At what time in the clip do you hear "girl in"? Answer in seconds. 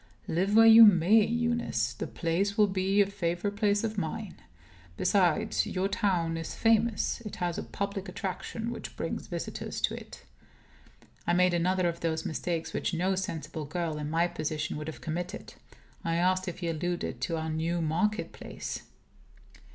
13.65-14.09